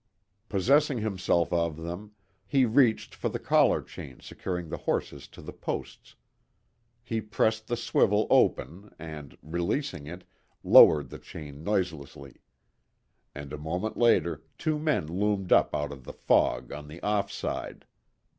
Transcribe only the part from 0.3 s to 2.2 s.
Possessing himself of them,